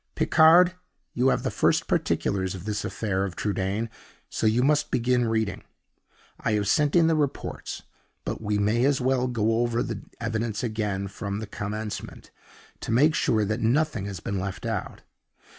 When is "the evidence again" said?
9.83-11.07